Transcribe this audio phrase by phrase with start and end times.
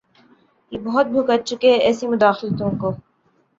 [0.71, 2.89] ہم بہت بھگت چکے ایسی مداخلتوں کو۔